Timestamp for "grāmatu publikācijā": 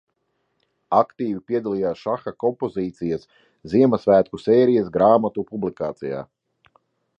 4.99-6.27